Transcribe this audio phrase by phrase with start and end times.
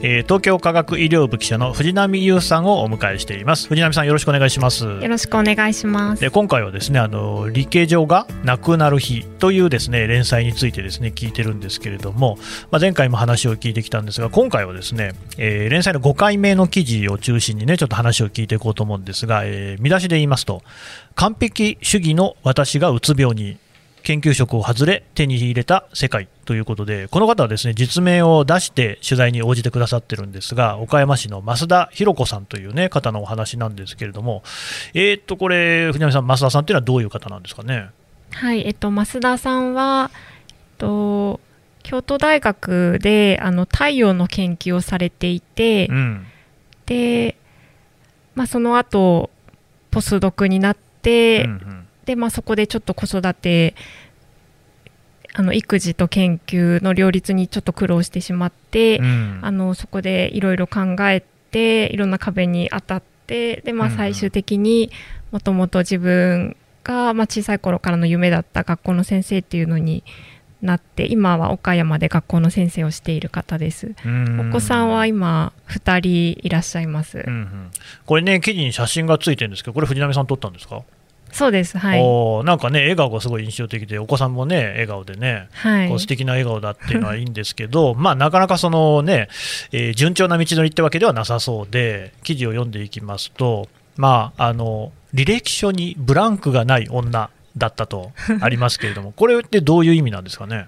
[0.00, 3.66] えー東京科学医療部記者の藤波優さんをお迎えしています。
[3.66, 4.84] 藤波さんよろしくお願いします。
[4.84, 6.20] よろしくお願いします。
[6.20, 12.38] で今回はですねあの理系上がなくなる日というですね連載についてですね聞いてるんですけれども、
[12.70, 20.62] まあ、前回も話を聞いてきたんですが今回はですね、えー連載の5回目の記事を中心にねちょっと話を聞いていこうと思うんですが、えー見出しで言いますと
[21.16, 23.58] 完璧主義の私がうつ病に
[24.04, 34.42] 研究職を外れ手に入れた世界ということでこの方はですね実名を出して取材に応じてくださってるんですが岡山市の増田博子さんという、ね、方のお話なんですけれども、
[34.94, 37.90] えーっとこれ藤波さん、増田さんというのはどういう方なんですかね？
[38.30, 41.38] はい、えっと増田さんは、えっと
[41.82, 46.26] 京都大学であの太陽の研究をされていて、うん
[46.86, 47.36] で、
[48.34, 49.28] まあその後
[49.90, 53.74] ポスドクになって、うんうんでまあそこでちょっと子育て
[55.34, 59.40] あの育児と研究の両立にちょっと苦労してしまって、うん。
[59.42, 64.90] あのそこでいろいろ考えていろんな壁に当たってで、まあ、最終的に
[65.30, 70.02] もともと自分が、まあ、小さい頃からの夢だった学校の先生っていうのに
[70.62, 73.94] なって今は岡山で学校の先生をしている方です。
[74.04, 74.48] うん。
[74.50, 77.22] お子さんは今2人いらっしゃいます。
[77.24, 77.70] うんうん。
[78.06, 80.82] これね記事に写真がついてるんですけどこれ藤波さん撮ったんですか、
[81.32, 85.88] そうですはい、おーなんかね笑顔がすごい印象的でお子さんもね笑顔でねはい。
[85.88, 89.28] こう素敵な笑顔だっていうのはいいんですけど、まあ、なかなかその、ね
[89.72, 100.66] えー順調な道のりってわけではなさそうで、記事を読んでいきますと、まあ、あの履歴書にブランクがない女だったと ありますけれども、これってどういう意味なんですかね？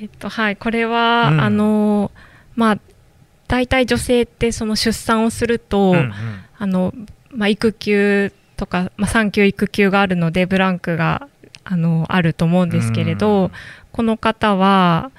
[0.00, 1.40] えっとはい、これは、うん。
[1.40, 2.10] あの
[2.56, 2.78] まあ
[3.48, 6.12] 大体女性ってその出産をすると、うんうん。
[6.58, 6.94] あの
[7.32, 11.28] まあ、育休とか、まあ、産休育休があるのでブランクが
[11.64, 13.50] あのあると思うんですけれど、うん。
[13.90, 15.10] この方は、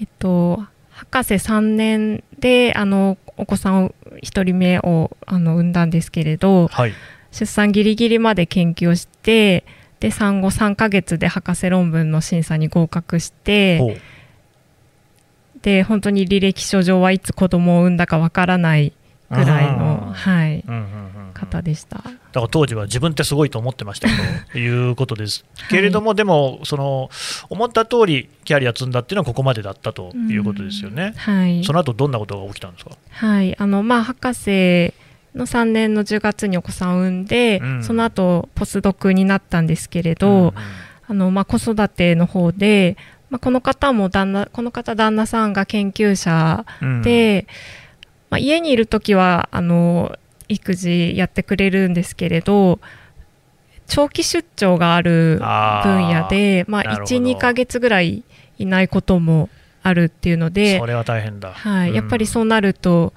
[0.00, 6.92] えっと、博士3年であのお子さんを1人目をあの産んだんですけれどはい。
[7.32, 9.64] 出産ギリギリまで研究をして
[9.98, 14.00] で産後3ヶ月で博士論文の審査に合格して
[15.60, 18.92] で本当に履歴書上はいつ子供を産んだかわからない
[19.30, 20.64] ぐらいの、はい、
[21.34, 22.04] 方でした。
[22.36, 24.08] だから当時は自分ってすごいと思ってました
[24.52, 25.46] ということです。
[25.70, 27.08] けれども、でもその
[27.48, 31.14] 思った通りキャリア積んだっていうのはここまでだったということですよね。
[31.16, 31.64] はい。
[31.64, 32.90] その後どんなことが起きたんですか？
[33.08, 34.92] はい、あのまあ博士
[35.34, 37.82] の3年の10月にお子さんを産んで、うん。
[37.82, 40.52] その後ポスドクになったんですけれど、うんうん。
[41.08, 42.98] あのまあ子育ての方で、
[43.30, 47.00] まあ、この方も旦那この方旦那さんが研究者うん。
[47.00, 47.46] で、
[48.28, 52.80] まあ、家にいる時はあの育児やってくれるんですけれど
[53.86, 57.16] 長期出張がある分野で、まあ、なるほど。
[57.16, 58.24] 12ヶ月ぐらい
[58.58, 59.48] いないことも
[59.82, 61.52] あるっていうのでそれは大変だ。
[61.52, 63.12] はい、やっぱりうそうなると、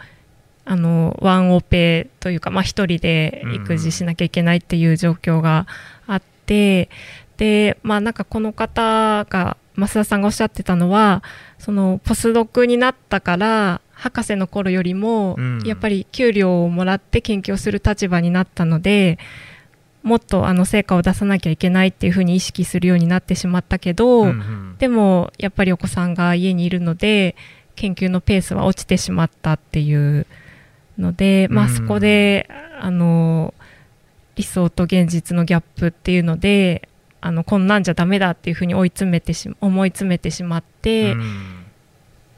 [0.65, 5.65] あのワンオペというか、まあ、一人で育児しなきゃいけないっていう状況が
[6.05, 6.89] あって、
[7.37, 11.23] で、まあ、なんかこの方が増田さんがおっしゃってたのは
[11.57, 15.59] そのポスドクになったから博士の頃よりも、うん。
[15.65, 19.19] やっぱり給料をもらって研究をする立場になったので
[20.03, 24.75] もっとあの成果を出さなきゃいけないっていうふうに意識するようになってしまったけど、んうん。
[24.79, 27.35] でもやっぱりお子さんが家にいるので
[27.75, 30.25] 研究のペースは落ちてしまったっていう
[30.97, 32.49] ので、まあ、うんそこで
[32.79, 33.53] あの
[34.35, 36.87] 理想と現実のギャップっていうので
[37.19, 41.65] あのこんなんじゃダメだっていうふうに追い詰めてし思い詰めてしまって、うん。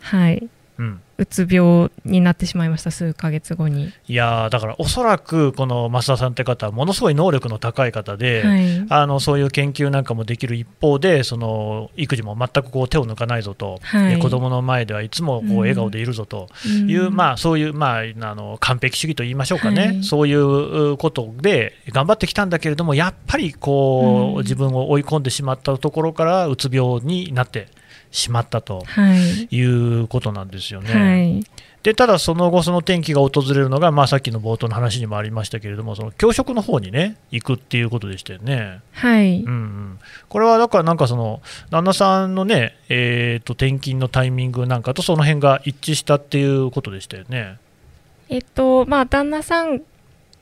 [0.02, 0.50] はい、
[0.81, 3.94] うんうつ病になってしまいました数ヶ月後に。
[4.08, 8.86] いやーだからおそらくこの増田さんって方はものすごい能力の高い方で、はい。
[8.90, 14.16] あのそういう研究なんかもできる一方でその育児も全くこう手を抜かないぞと、はい。
[14.16, 15.58] で子供の前ではいつもこううん。
[15.59, 16.47] 笑顔でいるぞと
[16.88, 17.16] いう、うん。
[17.16, 20.03] まあ、そういう、まあ、あの完璧主義と言いましょうかね、はい。
[20.03, 24.41] そういうことで頑張ってきたんだけれどもやっぱりこう、うん。
[24.41, 27.67] 自分を追い込んでしまったところからうつ病になって
[28.11, 30.93] しまったとはいいうことなんですよね。
[30.93, 31.43] はい
[31.84, 38.81] でただ、その後、その転機が訪れるのが、まあ、さっきの冒頭の話にもありましたけれども、その教職の方にね、行くっていうことでしたよね。
[38.91, 39.99] はいうんうん、
[40.29, 41.41] これはだから、なんかその、
[41.72, 47.58] 旦那さんのね、えー、と転勤のタイミングなんかとその辺が一致したっていうことでしたよね。
[48.29, 49.81] えっとまあ旦那さん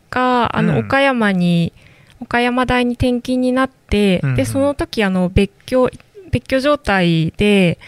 [0.10, 1.74] があの、うん岡山に
[2.22, 5.90] 岡山大に転勤になって、うんうんでその時あの別居
[6.30, 7.80] 別居状態で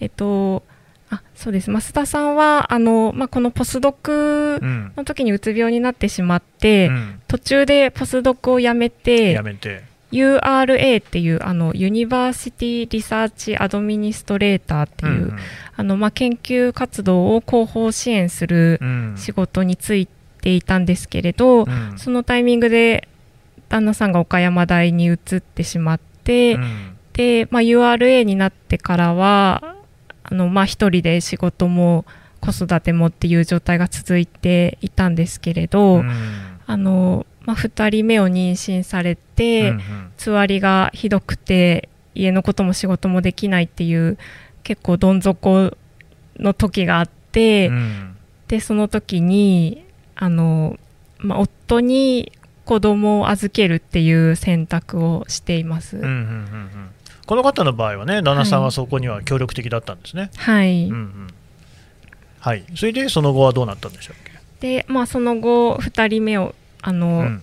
[0.00, 0.64] えっと
[1.10, 1.70] あそうです。
[1.70, 4.92] 増田さんはあの、まあ、このポスドクうん。
[4.96, 7.22] の時にうつ病になってしまって、うん。
[7.26, 9.82] 途中でポスドクを辞めてやめて。
[10.12, 15.32] URA っていうあの University Research Administrator っていう、
[15.76, 19.14] あのまあ、研究活動を広報支援するうん。
[19.16, 20.08] 仕事に就い
[20.42, 21.94] ていたんですけれど、うん。
[21.96, 23.08] そのタイミングで
[23.68, 26.89] 旦那さんが岡山大に移ってしまって、うん
[27.20, 29.76] で、まあ、URA になってからは
[30.22, 32.06] あの、まあ、一人で仕事も
[32.40, 36.10] 子育てもっていう状態が続いていたんですけれど、うん。
[36.66, 39.80] あのまあ、2人目を妊娠されて、うん。
[40.16, 44.16] つわりがひどくて家のことも仕事もできないっていう
[44.62, 45.76] 結構どん底
[46.38, 48.16] の時があって、うん。
[48.48, 49.84] でその時に
[50.16, 50.78] あの、
[51.18, 52.32] まあ、夫に
[52.64, 55.98] 子供を預けるっていう選択をしています。
[55.98, 56.90] うんうんうんうん
[57.30, 61.28] この方の場合はね旦那さんはそこには協力的だったんですね、はい、うんうん。
[62.40, 67.42] はい、それでその後はどうなったんでしょうっで、まあ、その後2人目をあけ、の、うん。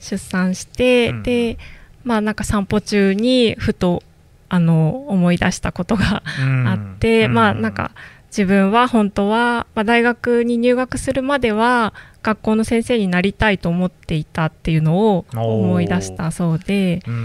[0.00, 1.56] 出産して、うんで
[2.02, 4.02] まあなんか散歩中にふと
[4.48, 6.66] あの思い出したことがうん。
[6.66, 7.92] あって、まあなんか
[8.26, 11.94] 自分は本当は、まあ、大学に入学するまでは
[12.24, 17.04] 学校の先生になりたいと思っていたっていうのを思い出したそうで。
[17.06, 17.24] うんうんう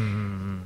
[0.54, 0.57] ん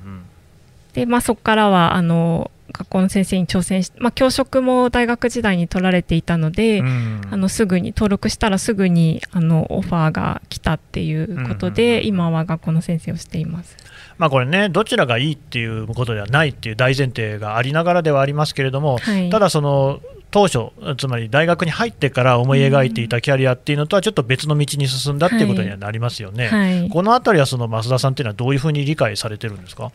[0.93, 6.87] で、まあ、そこからはあの学校の先生に挑戦し、まあ、教職も大学時代に取られていたので、うん。
[6.87, 12.07] うんあのすぐに登録したらすぐにあのオファーが来たっていうことで、うん。
[12.07, 13.77] 今は学校の先生をしています。
[14.17, 29.91] まあこれねどちらがいいっていうことではないっていう大前提がありながらではありますけれども、はい、ただその当初つまり大学に入ってから思い描いていたキャリアっていうのとはちょっと別の道に進んだっていうことにはなりますよね、はい、このあたりはその増田さんっていうのはどういうふうに理解されてるんですか？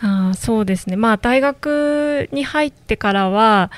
[0.00, 3.70] あーそうですね、まあ、大学に入ってからは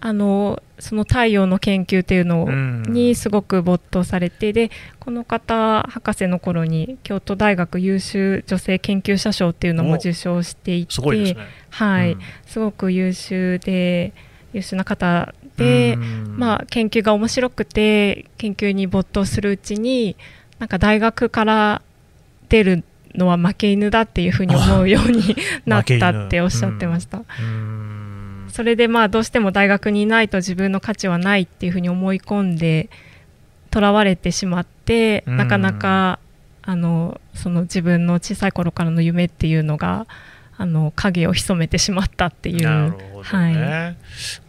[0.00, 2.82] あのその太陽の研究っていうのうん。
[2.82, 4.70] にすごく没頭されて、で
[5.00, 9.94] この方博士の頃に京都大学優秀女性研究者賞っていうのもお。
[9.94, 11.10] 受賞していてすご。
[11.10, 12.12] はい。
[12.12, 12.20] うん。
[12.46, 14.12] すごく優秀で
[14.52, 16.36] 優秀な方で、うん。
[16.36, 20.16] まあ、研究が面白くて研究に没頭するうちに
[20.58, 21.82] なんか大学から
[22.50, 22.84] 出る
[23.14, 27.18] のは負け犬だっていうふうに思うように なったっておっしゃってました。
[27.18, 28.46] うん。
[28.48, 32.88] それでまあどうしても大学にいないと自分の価値はないっていうふうに思い込んで
[33.70, 35.36] とらわれてしまって、うん。
[35.36, 36.18] なかなか
[36.62, 40.06] あのその自分の小さい頃からの夢っていうのが
[40.56, 42.62] あの影を潜めてしまったっていう。
[42.62, 43.96] なるほどね、はい。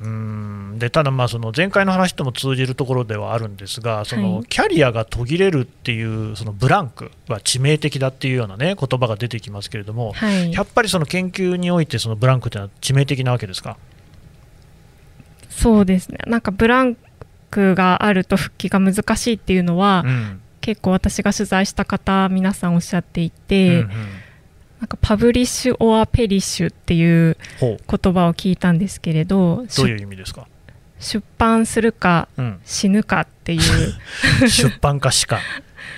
[0.01, 0.75] うん。
[0.77, 10.53] でただ、まあその前回の話とも通じるところではあるんですが、そのはいキャリアが途切れるっていうそのブランクは致命的だっていうような、ね、言葉が出てきますけれども、はい。
[10.53, 13.77] やっぱりその研究において、そのブランクっていうのは致命的なわけですか？
[15.49, 16.19] そうですね。
[16.27, 16.97] なんかブラン
[17.49, 20.41] クがあると復帰が難しいっていうのは、うん。
[20.61, 23.89] 結構私が取材した方皆さんおっしゃっていうんて、うん
[24.79, 30.47] なんか publish or perish っていう言葉を聞いたんですけれどどういう意味ですか、
[30.99, 33.61] 出版するかうん、死ぬかっていう。
[34.49, 35.39] 出版かしか、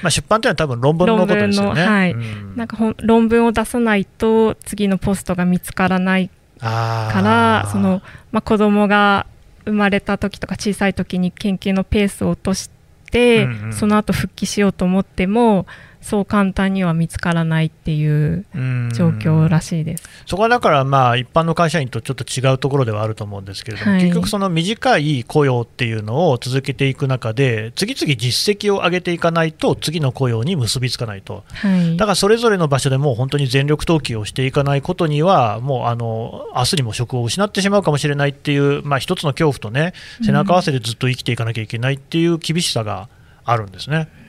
[0.01, 1.75] まあ、出版っていうのは多分論文のことですよね。
[1.75, 2.11] 論文のはい。
[2.11, 2.55] うん。
[2.55, 8.01] なんか論文を出さないと次のポストが見つからないからその、
[8.31, 9.27] まあ、子供が
[9.65, 12.69] 生まれた時とか小さい時に研究のペースを落とし
[13.11, 13.73] て、うんうん。
[13.73, 15.65] その後復帰しようと思っても
[16.01, 20.03] そう簡単には見つからないっていううん状況らしいです。
[20.25, 43.09] そこはだから、まあ、一般の会社員とちょっと違うところではあると思うんですけれども、はい結局、その短い雇用っていうのを続けていく中で、次々実績を上げていかないと、次の雇用に結びつかないと、はいだからそれぞれの場所でもう本当に全力投球をしていかないことには、もうあの明日にも職を失ってしまうかもしれないっていう、まあ、一つの恐怖とね、背中合わせでずっと生きていかなきゃいけないっていう厳しさが
[43.43, 44.09] あるんですね。
[44.25, 44.26] う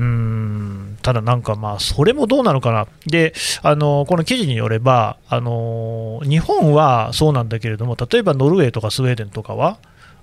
[0.00, 9.78] ーんただ、なんかまあそれもどうなのかな、であのこの記事によればあの、日本はそうなんだけれども、例えばノルウェーとかスウェーデンとかは、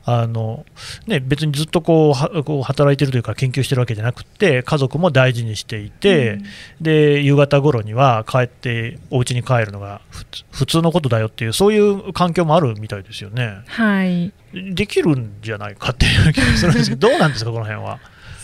[0.06, 0.66] あの
[1.08, 6.44] ね、別にずっとこうはこう働いてるというか、研究してるわけじゃなくて、家族も大事にしていて、うん
[6.82, 13.60] で夕方頃には帰って、お家に帰るのが普通普通のことだよっていう、そういう環境もあるみたいですよね。
[13.68, 18.00] はいできるんじゃないかっていう気がするんですけど、どうなんですか、この辺は？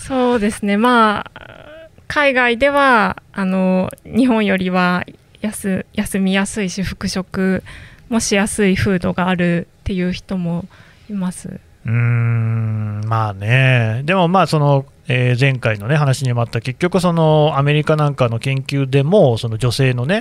[0.07, 5.03] そうですねまあ海外ではあの日本よりは
[5.41, 7.63] 休休みやすいし復職
[8.09, 10.65] もしやすい風土があるっていう人も
[11.09, 11.59] います。
[11.85, 20.19] うーんまあね、でもまあそのえー、前回の、ね、話にもあった、結局、そのアメリカなんかの研究でも、その女性のね、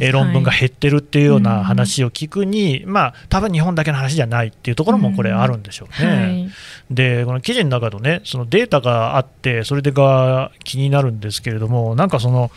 [0.00, 6.08] え論文が減ってるっていうような話を聞くに、はい、まあ多分日本だけの話じゃないっていうところもこれ、あるんでしょうね。
[6.08, 6.50] はい、
[6.90, 12.50] で、この記事の中のね、そのデータがあって、それでが気になるんですけれども、なんかその、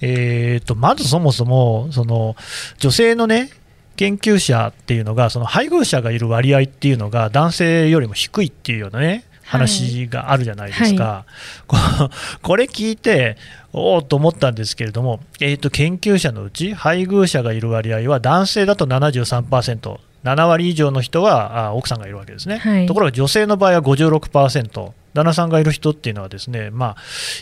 [0.00, 2.36] えーと、まずそもそもその
[2.78, 3.50] 女性のね
[3.96, 11.24] 研究者っていうのが、その配偶者がいる割合っていうのが男性よりも低いっていうようなね、話があるじゃないですか、
[11.68, 13.36] はい、これ聞いて、
[13.72, 24.92] おおと思ったんですけれども、えーと、研究者のうち配偶者がいる割合は男性だと73%、7割以上の人はあ奥さんがいるわけですね、はい、ところが女性の場合は56%。
[25.14, 26.96] 旦那さんがいる人っていうのはですね、まあ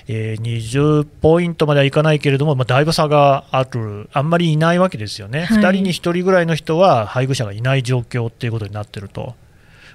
[0.07, 9.35] えー、20ポイントまではいかないけれども、まあ、だいぶ差がある、あんまりいないわけですよね、はい、2人に1人ぐらいの人は配偶者がいない状況っていうことになってると、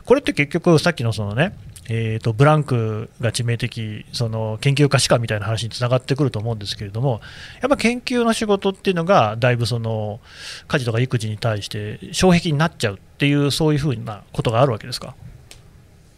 [0.05, 1.53] これって結局、さっきのそのね、
[1.91, 7.19] えーと、ブランクが致命的、その研究家しかみたいな話につながってくると思うんですけれども、
[7.61, 10.19] やっぱ研究の仕事っていうのが、だいぶその
[10.67, 15.15] 家事とか育児に対して障壁になっちゃうっていう、そういうふうなことがあるわけですか？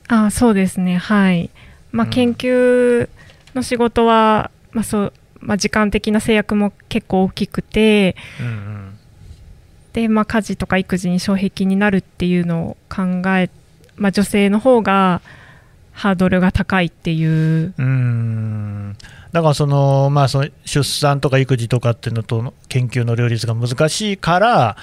[0.10, 1.50] あそうですね、はい。
[1.92, 3.08] まあ、研究
[3.56, 9.00] の仕事は、うん、まあそうまあ、時間的な制約も結構大きくて、うんうん、
[9.94, 13.50] でまあ、家事とか育児に障壁になるっていうのを考え、
[13.96, 15.22] まあ、女性の方が
[16.02, 17.76] ハードルが高いっていう。
[17.78, 18.98] うん。
[19.32, 24.78] だからその、まあ、その出産とか育児とかっていうのと研究の両立が難しいから、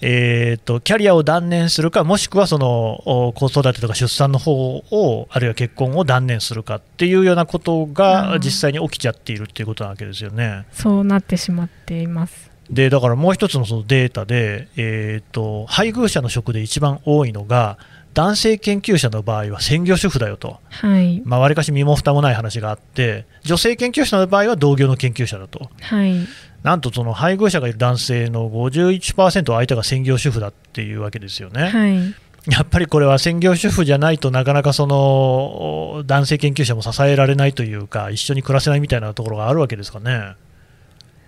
[0.00, 10.64] えーと、キャリアを断念するか、もしくはその子育てとか出産の方を、あるいは結婚を断念するかっていうようなことが実際に起きちゃっているっていうことなわけですよね。
[10.72, 12.50] そうなってしまっています。
[12.70, 17.76] でだからもう一つのそのデータで、えーと配偶者の職で一番多いのが、
[18.14, 21.22] 男性研究者の場合は専業主婦だよと、はい。
[21.24, 26.26] まあ、割かし身も蓋もない話があって、女性研究者の場合は同業の研究者だと、はい、
[26.62, 31.68] なんとその配偶者がいる男性の51%相手が専業主婦だっていうわけですよね。
[31.68, 32.14] はい。
[32.50, 40.34] やっぱりこれは専業主婦じゃないとなかなかその男性研究者も支えられないというか一緒に暮らせないみたいなところがあるわけですかね。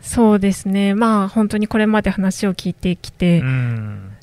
[0.00, 4.13] そうですね、まあ、本当にこれまで話を聞いてきて、うん、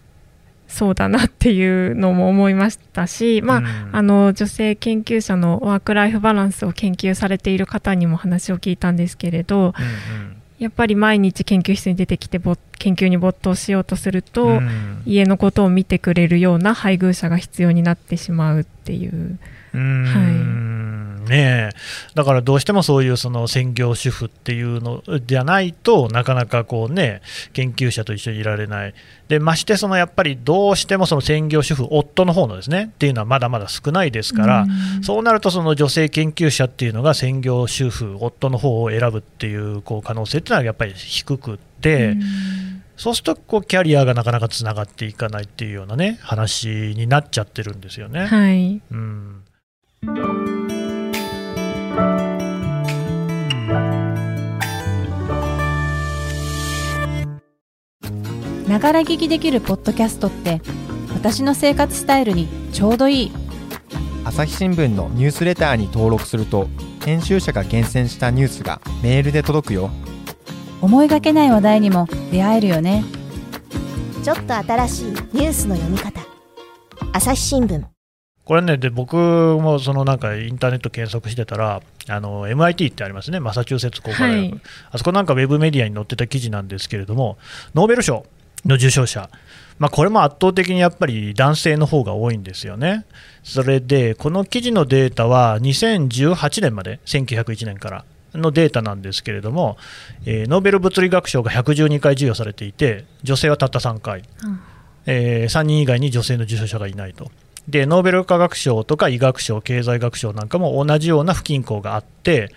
[0.72, 9.74] そうだなっていうのも思いましたし、まあ、うん、あの女性研究者のワーク・ライフ・バランスを研究されている方にも話を聞いたんですけれど、うんうん、
[10.60, 19.38] やっぱり毎日研究室に出てきて研究に没頭しようとすると、うん、家のことを見てくれるような配偶者が必要になってしまうっていう。
[19.74, 21.70] はいね、
[22.14, 27.22] だからどうしてもそういうその専業主婦っていうのじゃないとなかなかこう、ね、
[27.54, 28.94] 研究者と一緒にいられない、
[29.30, 34.66] でましてそのやっぱりどうしてもその専業主婦、夫の方のですねっていうのはまだまだ少ないですから、
[35.00, 42.18] うそうなるとその女性研究者っていうのが専業主婦、夫の方を選ぶっていうこう可能性っていうのはやっぱり低くって。
[42.98, 48.28] そうするとこうキャリアがなかなかつながっていかないっていうようなね話になっちゃってるんですよね。
[48.28, 49.42] はい、うん
[58.72, 60.62] ながら聞きできるポッドキャストって
[61.13, 63.32] 私の生活スタイルにちょうどいい。
[64.24, 66.70] 朝日新聞のニュースレターに登録すると
[67.04, 69.92] 編集者が厳選したニュースがメールで届くよ。
[70.80, 73.04] 思いがけない話題にも出会えるよね。
[74.24, 76.22] ちょっと新しいニュースの読み方。
[77.12, 77.84] 朝日新聞。
[78.46, 84.62] これね、で僕もそのなんかインターネット検索してたら、あの MIT ってありますね、マサチューセッツ工科大学、はい、
[84.92, 87.38] あそこなんかウェブメディアに載ってた記事なんですけれども、
[87.75, 88.25] ノーベル賞
[88.65, 89.30] の受賞者、
[89.80, 93.06] まあ、これも圧倒的にやっぱり男性の方が多いんですよね。
[93.44, 99.77] それで、この記事のデータは2018年まで、1901年からのデータなんですけれども、
[100.25, 104.60] えー、ノーベル物理学賞が112回授与されていて、女性はたった3回、うん、
[105.08, 107.32] えー、3人以外に女性の受賞者がいないと。
[107.68, 112.50] でノーベル化学賞とか医学賞、経済学賞なんかも同じような不均衡があって、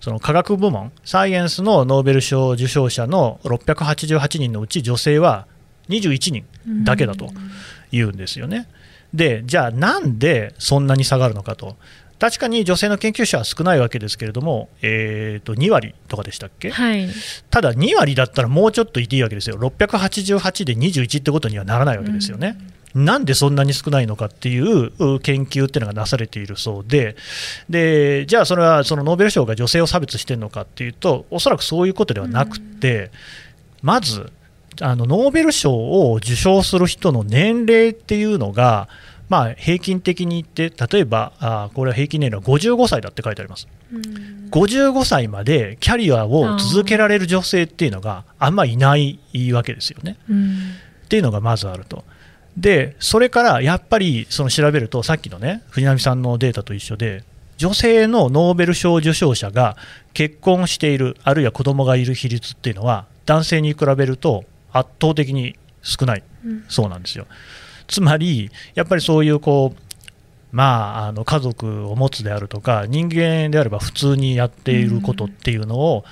[0.00, 5.46] その科学部門、サイエンスのノーベル賞受賞者の688人のうち女性は
[5.88, 6.44] 21人
[6.84, 7.28] だけだと
[7.92, 8.68] いうんですよね。
[9.12, 11.76] で、じゃあなんでそんなに下がるのかと。
[12.18, 17.10] 確かに女性の研究者は少ないわけですけれども、えー、と2割とかでしたっけ、はい、
[17.50, 22.56] ただ2割だったらもうちょっといていいわけですよ、688で21ってことにはならないわけですよね。
[22.70, 27.14] うんなんでそんなに少ないのかっていう研究っていうのがなされているそうで、
[27.68, 33.10] でじゃあそれはそのノーベル賞が女性を差別してるのかっていうと、おそらくそういうことではなくて、
[33.82, 34.32] まず
[34.80, 38.88] あのノーベル賞を受賞する人の年齢っていうのが、
[39.28, 49.18] まあ、平均的に言って、例えば、あこれは平均年齢は55歳だって書いてあります、うん、55歳までキャリアを続けられる女性っていうのがあんまいない
[49.52, 50.16] わけですよね。
[50.30, 50.56] うん
[51.06, 52.04] っていうのがまずあると。
[52.56, 57.24] で、それからやっぱりその調べると、さっきのね、藤波さんのデータと一緒で、
[57.58, 59.76] 女性のノーベル賞受賞者が
[60.14, 67.26] 結婚している、あるいは子供がいる比率っていうのは、男性に比べると圧倒的に少ない、うんそうなんですよ。
[67.88, 69.86] つまり、やっぱりそういうこう、
[70.52, 76.04] まあ、あの家族を持つであるとか、人間であれば普通にやっていることっていうのを、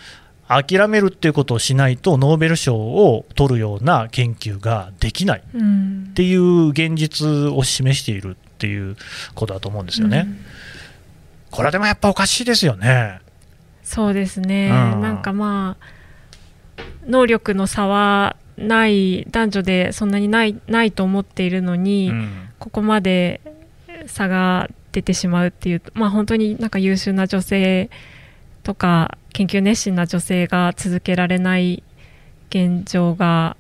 [0.49, 8.97] 諦めるっていうことをしないと、ノーベル賞を取るような研究ができないうんっていう現実を示しているっていう
[9.35, 10.25] ことだと思うんですよね。
[10.27, 10.39] うん
[11.55, 13.21] これはでもやっぱおかしいですよね。
[13.85, 15.77] そうですね、うんなんかま
[16.77, 23.43] あ能力の差はない男女でそんなにないないと思っているのに、うんここまで
[24.07, 27.91] 差が出てしまうっていうまあ本当になんか優秀な女性
[28.65, 31.83] とか研究熱心な女性が続けられない
[32.51, 33.57] 現状が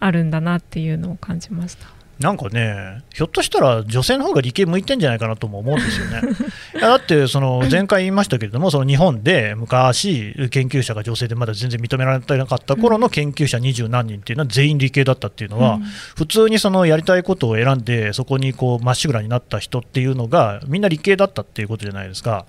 [0.00, 1.86] あるんだなっていうのを感じました。
[2.18, 6.20] なんかね、ひょっとしたら女性の方が理系向いてんじゃないかなとも思うんですよね。
[6.74, 15.82] いやだって、その前回言いましたけれども、その日本で昔、研究者が女性でまだ全然認められてなかった頃の研究者二十何人っていうのは全員理系だったっていうのは、うん
[16.16, 22.46] 普通にそのやりたいことを選んで、そこにこうまっしぐらになった人っていうのが、みんな理系だったっていうことじゃないですか。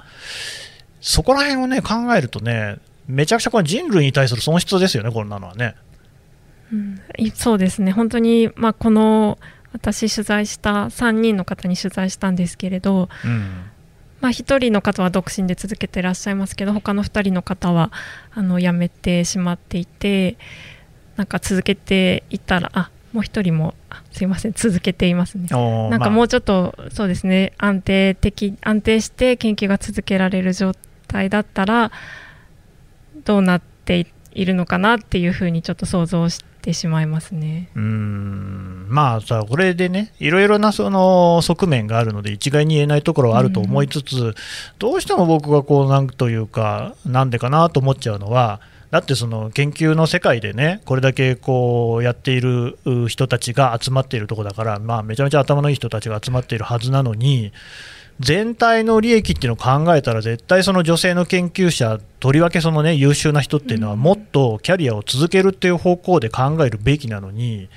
[1.05, 5.75] そこら辺をね、考えるとね、めちゃくちゃこれ人類に対する損失ですよね、こんなのはね。
[6.71, 9.37] うんいそうですね本当に、まあ、この
[9.73, 13.69] 私取材した3人の方に取材したんですけれど、うん
[14.21, 17.91] まあ、1人の方は独身で続けていらっしゃいますけど他の2人の方は
[18.33, 20.37] あの辞めてしまっていて
[21.15, 25.47] なんか続けていったらあもう1人もあすいません続けていますね。
[25.51, 30.92] なんかもう、うちょっとそうですね安定的安定して研究が続けられる状態
[31.29, 31.91] だったら
[33.25, 34.05] どうなってい
[34.35, 37.69] いるのかなっていうふうにちょっと想像してしまいますね。
[37.75, 44.35] うーんまあさ、これでね、いろいろなその側面があるので、一概に言えないところはあると思いつつ、
[44.79, 57.51] どうしても僕がこう、なんというか、なんでかなと思っちゃうのは、だってその研究の世界でね、これだけこうやっているう人たちが集まっているところだから、まあ、めちゃめちゃ頭のいい人たちが集まっているはずなのに、
[58.19, 67.69] 全体の利益っていうのを考えたら、絶対その女性の研究者、とりわけその、ね、優秀な人っていうのは、もっとキャリアを続けるっていう方向で考えるべきなのに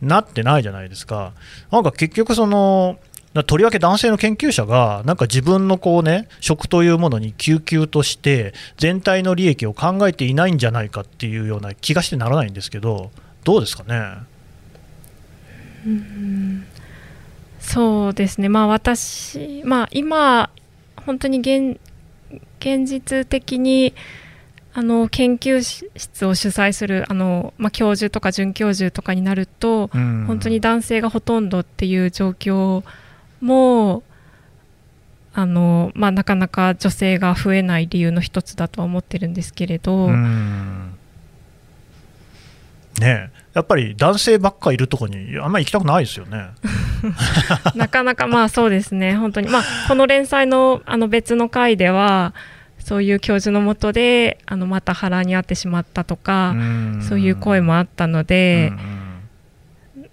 [0.00, 1.32] なってないじゃないですか。
[1.70, 2.98] なんか結局その
[3.46, 13.10] とりわけ男性の研究者がなんか自分のこう、ね、職というものに救急として全体の利益を考えていないんじゃないかっていうような気がしてならないんですけど
[13.44, 14.16] どうですかね？
[17.62, 20.50] そうですね、まあ、私、まあ、今、
[21.06, 21.80] 本当に現
[22.58, 23.94] 現実的に
[24.74, 30.24] あの研究室を主催するあの、まあ、教授とか准教授とかになると、うん。
[30.26, 32.82] 本当に男性がほとんどっていう状況
[33.40, 34.02] も
[35.34, 40.81] あの、まあ、なかなか女性が増えない理由の一つだとは思ってるんですけれど、うん
[43.00, 43.42] ねえ。
[43.54, 46.48] やっぱり男性ばっかいるとこにあんまり行きたくないですよね。
[47.74, 52.32] なかなかまあそうですね、本当に、まあ、この連載のあの別の回では、
[52.78, 56.54] そういう教授のもとであのまた腹に遭ってしまったとか、
[57.06, 58.72] そういう声もあったので、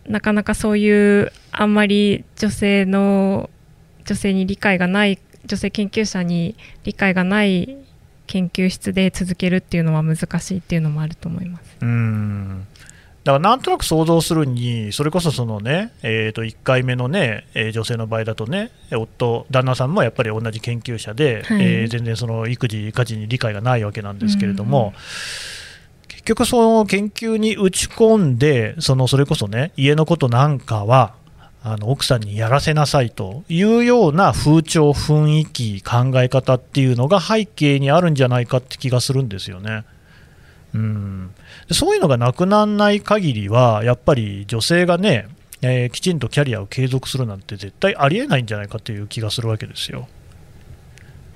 [0.06, 3.50] なかなかそういうあんまり女性の
[4.06, 7.78] 女性に理解がない女性研究者に理解がない
[8.30, 11.78] 研究室で続けるっていうのは難しいっていうのもあると思います。
[11.82, 12.68] うん。
[13.24, 21.62] だからなんとなく想像するに、それこそそのね、えー、と1回目のね、えー女性の場合だとね、夫、旦那さんもやっぱり同じ研究者で、はい。
[21.62, 24.94] えー全然その育児、家事に理解がないわけなんですけれども、
[26.08, 31.15] 結局、その研究に打ち込んで、そのそれこそね、家のことなんかは、
[31.62, 39.84] あの奥さんにやらせなさいというような風潮、雰囲気、考え方っていうのが背景にあるんじゃないかって気がするんですよね。
[40.74, 41.32] うん、
[41.67, 45.28] でそういうのがなくならない限りは、やっぱり女性がね、
[45.62, 50.08] えーきちんとキャリアを継続するなんて絶対ありえないんじゃないかという気がするわけですよ。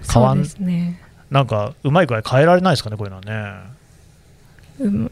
[0.10, 3.74] 変わそうんですねなんか、うまい具合変えられないですかね、こういうのはね。
[4.80, 5.12] うん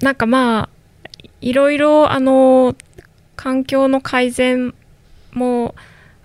[0.00, 0.68] なんかまあ
[1.40, 2.74] いろいろあの
[3.36, 4.74] 環境の改善
[5.32, 5.74] も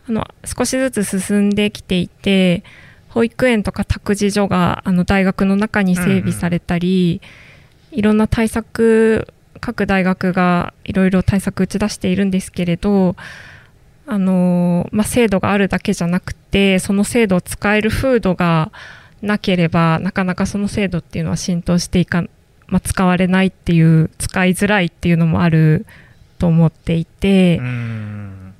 [0.07, 2.63] あの少しずつ進んできていて
[3.09, 7.21] 保育園とか託児所があの大学の中に整備されたり、
[7.91, 9.27] いろんな対策
[9.59, 13.15] 各大学がいろいろ対策打ち出しているんですけれど
[14.05, 18.71] あのまあ、制度があるだけじゃなくてその制度を使える風土が
[19.21, 22.23] なければなかなかその制度っていうのは浸透していか、
[22.65, 25.85] まあ、使われないっていう使いづらいっていうのもある
[26.39, 28.53] と思っていて、うん。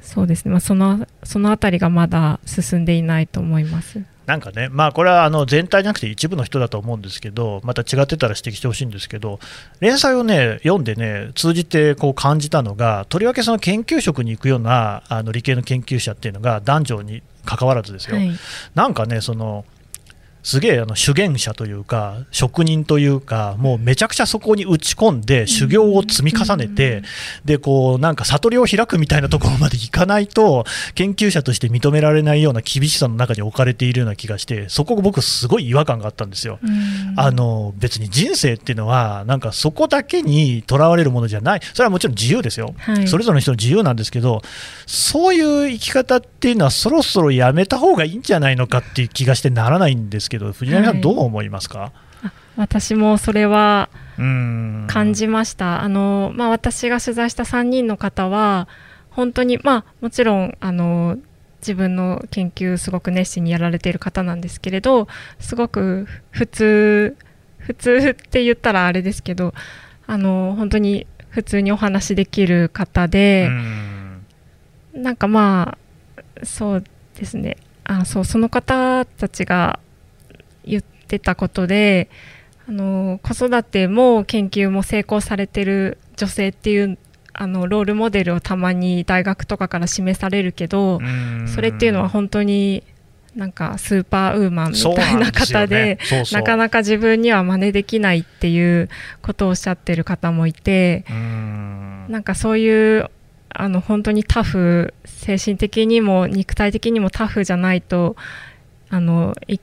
[0.00, 4.02] そうですね、まあ、そのそのあたりがまだ進んでいないと思います。
[4.26, 9.38] なんかね、まあ、これはあの全体じゃなくて一部の人だと思うんですけど、また違ってたら指摘してほしいんですけど、
[9.80, 18.30] 連載をね読んでね、通じてこう感じたのが、とりわけその研究職に行くようなあの理系の研究者っていうのが男女に関わらずですよ、はい。
[18.74, 19.66] なんかね、その
[20.44, 27.02] すげえあの修験者というか、職人というか、もうめちゃくちゃそこに打ち込んで、修行を積み重ねて、
[27.44, 36.58] でこうなんか悟りを開くみたいなところまでいかないと、研究者として認められないような厳しさの中に置かれているような気がして、そこ、僕、すごい違和感があったんですよ。
[36.62, 37.14] うん。
[37.16, 43.08] あの別に人生っていうのは、なんかそこだけにとらわれるものじゃない、それはもちろん自由ですよ、はい。
[43.08, 44.42] それぞれの人の自由なんですけど、
[44.86, 51.00] そういう生き方っていうのは、そろそろやめた方がいいんじゃないのかっていう気がしてならないんですけど、藤波さん、はい。
[51.00, 51.92] どう思いますか、
[52.56, 54.84] 私もそれはうん。
[54.88, 55.82] 感じました。
[55.82, 58.68] あのまあ、私が取材した3人の方は
[59.10, 61.18] 本当にまあもちろんあの
[61.60, 65.08] 自分の研究すごく熱心にやられている方なんですけれど
[65.40, 67.16] すごく普通
[67.58, 69.54] 普通って言ったらあれですけど
[70.06, 75.02] あの本当に普通にお話できる方で、うん。
[75.02, 75.76] なんかま
[76.16, 76.84] あそう
[77.16, 77.56] ですね。
[77.84, 79.80] あそうその方たちが
[80.66, 82.08] 言ってたことで
[82.68, 86.98] あの子育ても研究も成功されてる女性っていう
[87.34, 91.48] あのロールモデルをたまに大学とかから示されるけど、うん。
[91.48, 92.84] それっていうのは本当に
[93.34, 96.24] なんかスーパーウーマンみたいな方でね。
[96.32, 98.88] なかなか自分には真似できないっていう
[99.20, 102.06] ことをおっしゃってる方もいて、うん。
[102.08, 103.10] なんかそういう
[103.50, 108.14] あの本当にタフ精神的にも肉体的にもタフじゃないと
[108.90, 109.58] あのい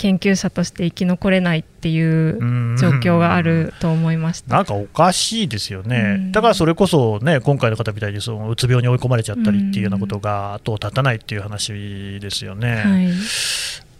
[0.00, 2.38] 研究者として生き残れないっていう
[2.78, 4.56] 状況があると思いました。
[4.56, 6.32] なんかおかしいですよね、うん。
[6.32, 12.76] だからそれこそ、ね、今回の方みたいにそのうつ病に追い込まれちゃったりっていうようなことが後を絶たないっていう話ですよね。
[12.76, 13.08] はい、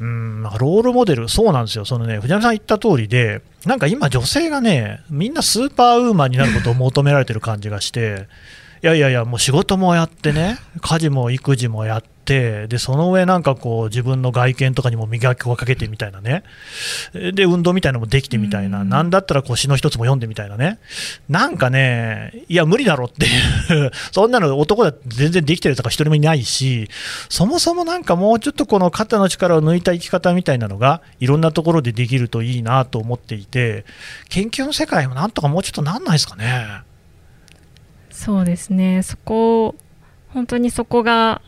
[0.01, 0.43] うん。
[0.43, 8.27] ロールモデル、そうなんですよ、そのね藤波さん言った通りで、なんか今、女性がね、みんなスーパーウーマンになることを求められてる感じがして、
[8.83, 16.45] いやいやいや、もう仕事もやってね、家事も育児もやって、でその上、なんかこう、自分の外見とかにも磨きをかけてみたいなね、
[17.13, 18.89] で運動みたいなのもできてみたいな、うん。
[18.89, 20.79] なんだったら腰の一つも読んでみたいなね、
[21.29, 26.89] なんかね、いや、無理だろっていう、 そんなの男だって全然できてるとか一人もいないし、
[27.29, 33.85] そもそもなんかもうちょっとこの肩の力を抜いた生き方みたいなのがいろんなところでできるといいなと思っていて
[34.29, 36.83] 研究の世界もなんとかもうちょっとなんないですかね。
[38.11, 39.03] そうですね。
[39.03, 39.75] そこ
[40.29, 41.43] 本当にそこがは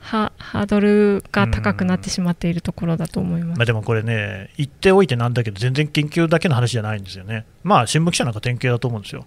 [0.00, 3.58] ハードルが高くなってしまっているところだと思います。
[3.58, 7.44] まあ、でもこれね言っておいてなんだけど全然研究だけの話じゃないんですよね。
[7.62, 9.26] まあ新聞記者なんか典型だと思うんですよ。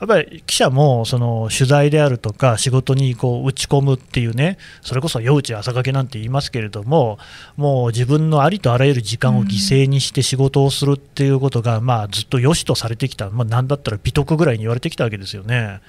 [0.00, 7.18] やっぱり記者もその取材であるとか仕事にこう打ち込むっていうねそれこそ夜打ち朝掛けなんて言いますけれども
[7.56, 15.80] もう自分のありとあらゆる時間を犠牲にして仕事をするっていうことがまあずっと良しとされてきた、まあ、なんだったら美徳ぐらいに言われてきたわけですよね。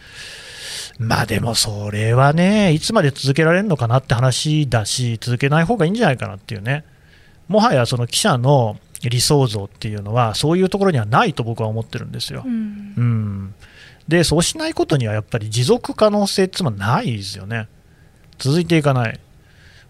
[1.00, 6.84] まあでもそれはねいつまで続けられるのかなって話だし続けない方がいいんじゃないかなっていうね
[7.48, 12.44] もはやその記者の理想像っていうのはそういうところにはないと僕は思ってるんですよ。
[12.46, 13.54] うんうん、
[14.08, 17.68] でそうしないことにはやっぱり持続可能性っていうのはないですよね。
[18.40, 19.20] 続いていかない。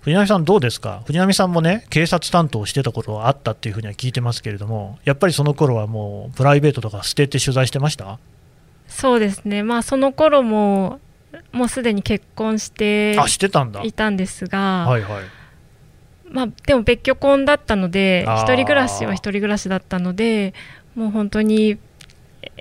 [0.02, 8.20] 藤波さん、どうですか、藤波さんもね警察担当をしてたことはあったっていうふうには聞いてますけれども、やっぱりその頃はもうプライベートとか捨てて取材してました？
[8.88, 11.00] そうですねまあその頃も
[11.52, 13.82] もうすでに結婚してあしてたんだ。
[13.84, 15.24] いたんですが、はいはい。
[16.30, 20.54] まあ、でも別居婚だったので一人暮らしは一人暮らしだったので
[20.94, 21.78] もう本当に
[22.42, 22.52] え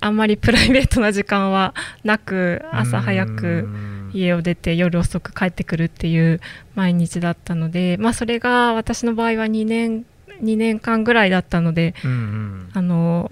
[0.00, 6.40] あんまりプライベートな時間はなく朝早うくん家を出て夜遅く帰ってくるっていう
[6.74, 10.06] 毎日だったので、まあ、それが私の場合は2年
[10.42, 13.30] ,2 年間ぐらいだったのでうんうんあの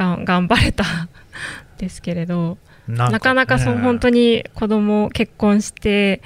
[0.00, 0.84] がん頑張れた。
[1.76, 2.58] ですけれど。
[2.88, 6.22] なんなかなかそうね本当に子供結婚して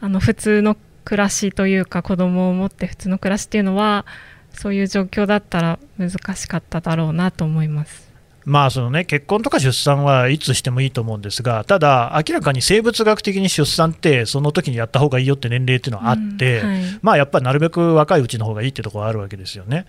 [0.00, 4.06] あの普通の暮らしというか子供を持って普通の暮らしっていうのは
[4.52, 8.09] そういう状況だったら難しかっただろうなと思います。
[8.44, 16.82] まあそのね、結婚とか出産はいつしてもいいと思うんですが、ただ、明らかに生物学的に出産って、その時にやった方がいいよって年齢っていうのはあって、うんはい。
[17.02, 19.86] まあやっぱりなるべく若いうちの方がいいってところがあるわけですよね。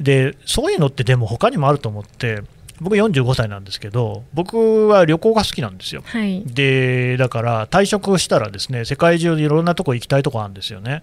[0.00, 2.42] で、そういうのってでも他にもあると思って、
[2.80, 6.02] 僕45歳なんですけど僕は旅行が好きなんですよ。
[6.04, 6.44] はい。
[6.44, 11.02] でだから退職したらですね世界中でいろんなとこ行きたいとこあるんですよね。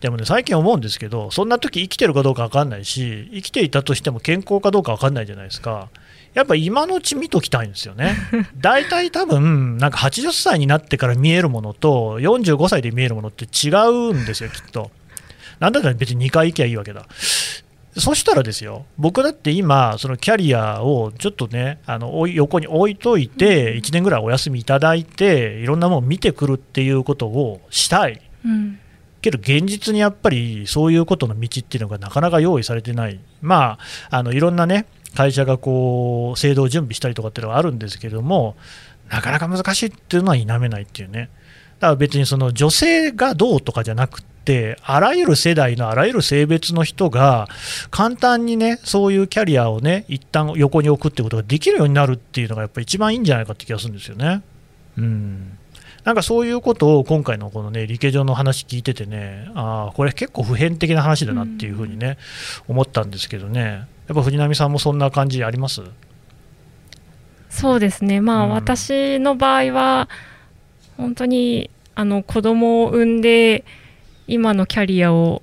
[0.00, 5.88] でもね最近思うんですけどそんな時生きてるかどうか分かんないし生きていたとしても健康かどうか分かんないじゃないですか
[6.38, 8.14] やっぱ今のうち見ときたいんですよね。
[8.56, 14.92] 大体多分なんか80歳になってから見えるものと45歳で見えるものって違うんですよきっと。
[15.58, 17.06] なんだったら別に2回行きゃいいわけだ。
[17.96, 28.78] そしたらですよ、僕だって今、そのキャリアをちょっとね、あの横に置いといて、1年ぐらいお休みいただいて、いろんなものを見てくるっていうことをしたい、うん。
[29.20, 33.78] けど現実にやっぱりそういうことの道っていうのがなかなか用意されてない、ま
[34.10, 34.86] あ、あのいろんなね、
[35.18, 38.54] 会社がこう制度を準備したりとかっていうのはあるんですけども、
[39.08, 41.28] なかなか難しいっていうのは否めないっていうね。
[41.80, 47.48] だから別にその女性がどうとかじゃなくて、あらゆる世代のあらゆる性別の人が、
[47.90, 54.42] 簡単にね、そういうキャリアをね、一旦横に置くってことができるようになるっていうのが、やっぱり一番いいんじゃないかって気がするんですよね。
[54.96, 55.58] うん
[56.04, 62.18] なんかそういうことを今回のこのね、理系上の話聞いててね、ああ、これ結構普遍的な話だなっていうふうにね、
[62.68, 65.82] 思ったんですけどね、やっぱ藤波さんもそんな感じあります？
[67.50, 68.20] そうですね。
[68.20, 68.50] まあ、うん。
[68.50, 70.08] 私の場合は
[70.96, 73.64] 本当にあの子供を産んで
[74.26, 75.42] 今のキャリアを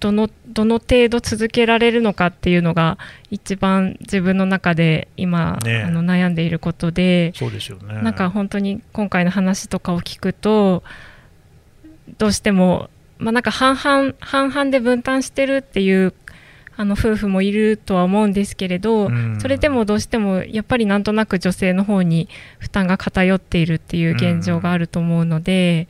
[0.00, 2.98] どのどの程度続けられるのかっていうのが
[3.30, 5.80] 一番自分の中で今、ね。
[5.80, 8.02] えあの悩んでいることで、そうですよね。
[8.02, 10.82] なんか本当に今回の話とかを聞くと
[12.18, 16.12] どうしても、まあ、なんか半々半々で分担してるっていう
[16.76, 25.88] あの夫婦もいるとは思うんですけれど、うんそれでもどうしてもやっぱりなんとなく女性の方に負担が偏っているっていう現状があると思うので、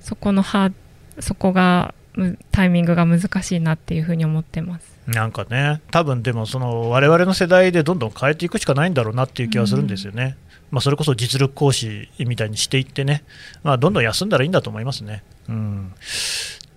[0.00, 0.72] そこのは
[1.18, 4.96] そこがむタイミングが難しいなっていうふうに思ってます。
[5.06, 10.36] なんかね、多分でもその我々の世代でどんどん変えていくしかないんだろうなっていう気はするんですよね。
[10.70, 13.22] まあ、それこそ実力行使みたいにしていってね、
[13.62, 15.22] まあ、どんどん休んだらいいんだと思いますね。
[15.48, 15.92] うん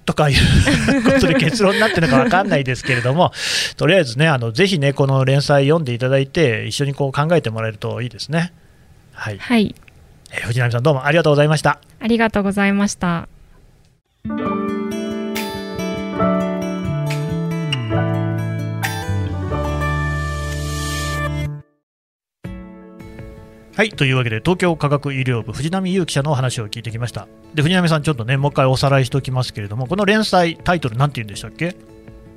[0.10, 3.32] とかいうことで結論になってるのか分かんないですけれども、
[3.78, 8.52] とりあえずね、あのぜひね、この連載読んでいただいて、一緒にこう考えてもらえるといいですね。
[9.14, 9.76] はい、はい、
[10.32, 11.80] えー藤波さん、どうもありがとうございました。
[12.00, 13.30] ありがとうございました。
[23.80, 27.30] はいというわけで、東京科学医療部、藤波優記者のお話を聞いてきました。
[27.54, 31.78] で藤波さん、ちょっとね、もう一回おさらいしておきますけれども、この連載、タイトル、なんて言うんでしたっけ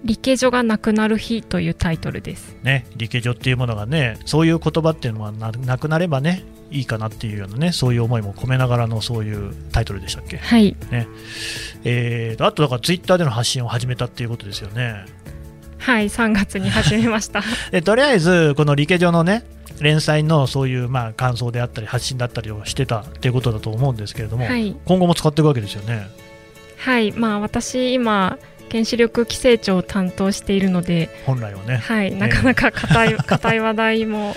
[0.05, 2.57] 理系女がなくなる日というタイトルです。
[2.63, 10.37] ね、理系女っていうものがね、そういう言葉っていうのはななくなればね、いいかなっていうようなね、そういう思いも込めながらのそういうタイトルでしたっけ？
[10.37, 10.77] はい、
[11.83, 15.07] えーと、あとだからツイッターでの発信を始めたっていうことですよね。
[15.79, 17.43] はい、3月に始めました。
[17.73, 19.43] でとりあえず、この理系上のね、
[19.83, 26.07] 連載のそういうまあ感想であったり、発信だったりをしてたっていうことだと思うんですけれども、はい、今後も使っていくわけですよね。
[26.79, 28.39] はい、まあ私今
[28.71, 31.77] 原子力規制庁を担当しているので、本来はね。
[31.77, 34.35] はい、なかなか硬い 硬い話題も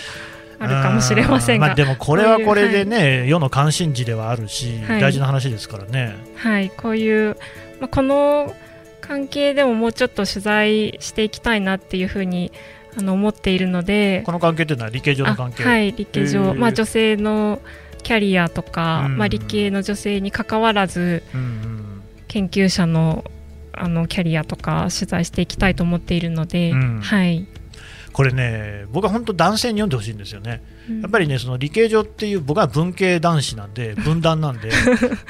[0.59, 5.01] あるかもしれませんが、まあ、でもこれはこれでね、世の関心事ではあるし、はい。
[5.01, 6.15] 大事な話ですからね。
[6.35, 7.37] はい、こういう、
[7.79, 8.53] まあ、この
[9.01, 12.51] 関係でももうちょっと取材していきたいなっていうふうに
[12.97, 15.63] あの思っているので、この関係っていうのは理系上の関係？
[15.63, 16.53] あはい、理系へ上、ー。
[16.53, 17.61] まあ、女性の
[18.03, 19.17] キャリアとか、うん。
[19.17, 22.03] まあ、理系の女性に関わらずうんうん。
[22.27, 23.23] 研究者の
[23.77, 27.01] あのキャリアとか取材していきたいと思っているので、うん。
[27.01, 27.45] はい、
[28.15, 30.63] これね、僕は本当、男性に読んでほしいんですよね。
[31.01, 34.69] やっぱりね、その理系上っていう、僕は文系男子なんで、 分断なんで、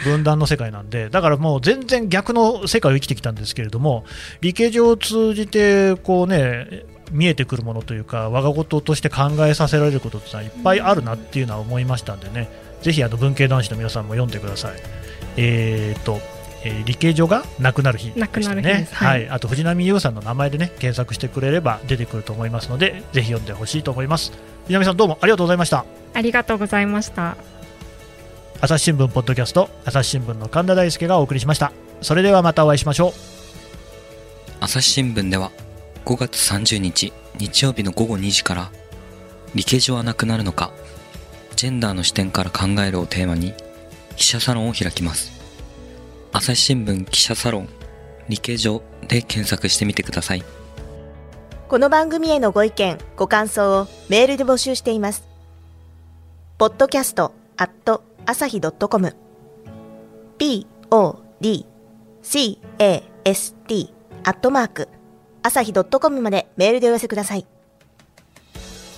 [0.03, 4.05] 分断の世界なんで、だからもう全然逆の世界を生きてきたんですけれども、
[4.41, 12.49] 理系上を通じて、こうね、見えてくるものというか、我が事として考えさせられることっていっぱいあるなっていうのは思いましたんでね、
[12.81, 14.71] ぜひあの文系男子の皆さんも読んでください。
[15.37, 16.19] えー、と
[16.63, 18.85] えー理系上がなくなる日でしたねで。
[18.85, 24.31] すははいい、あと藤波優さんの名前でね検索してくれれば出てくると思いますので、ぜひ読んでほしいと思います。
[24.63, 25.85] 藤波さんどうもありがとうございました。
[26.13, 27.37] ありがとうございました。
[28.61, 31.71] 朝日新聞ポッドキャスト朝日新聞の神田大輔がお送りしました。
[32.01, 33.11] それではまたお会いしましょう。
[34.61, 35.51] 朝日新聞では
[36.05, 38.71] 5月30日日曜日の午後2時から
[39.55, 40.71] 理系上はなくなるのか
[41.55, 43.53] ジェンダーの視点から考えるをテーマに
[44.15, 45.31] 記者サロンを開きます。
[46.31, 47.69] 朝日新聞記者サロン
[48.29, 50.43] 理系上で検索してみてください。
[51.67, 55.27] この番組へのご意見、ご感想をメールで募集しています。
[56.59, 59.15] podcast at 朝日 .com
[60.37, 61.65] p o d
[62.21, 64.89] c a s t アットマーク
[65.45, 67.45] 朝日 .com までメールでお寄せください。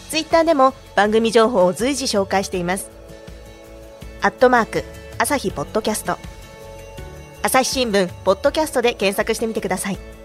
[0.09, 2.89] ツイッターでも番組情報を随時紹介しています。
[4.21, 4.85] アットマーク、
[5.17, 6.17] 朝日ポッドキャスト。
[7.41, 10.16] 朝日新聞、ポッドキャストで検索してみてください。